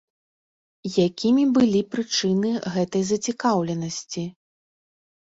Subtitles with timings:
[1.07, 4.23] Якімі былі прычыны гэтай зацікаўленасці?